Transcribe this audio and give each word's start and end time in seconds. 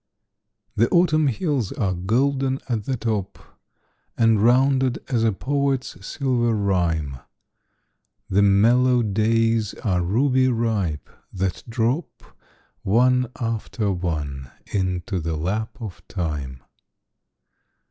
The 0.75 0.89
Autumn 0.89 1.27
hills 1.27 1.71
are 1.73 1.93
golden 1.93 2.57
at 2.67 2.85
the 2.85 2.97
top, 2.97 3.37
And 4.17 4.41
rounded 4.41 4.97
as 5.09 5.23
a 5.23 5.31
poet's 5.31 6.03
silver 6.03 6.55
rhyme; 6.55 7.19
The 8.27 8.41
mellow 8.41 9.03
days 9.03 9.75
are 9.83 10.01
ruby 10.01 10.47
ripe, 10.47 11.07
that 11.31 11.61
drop 11.69 12.23
One 12.81 13.29
after 13.39 13.91
one 13.91 14.49
into 14.73 15.19
the 15.19 15.35
lap 15.37 15.77
of 15.79 16.01
time. 16.07 16.63